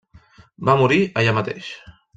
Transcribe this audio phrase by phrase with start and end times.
[0.69, 1.71] Va morir allà mateix.